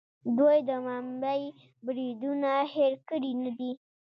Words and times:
دوی 0.37 0.57
د 0.69 0.71
ممبۍ 0.85 1.41
بریدونه 1.85 2.51
هیر 2.73 2.93
کړي 3.09 3.31
نه 3.43 3.51
دي. 3.57 3.71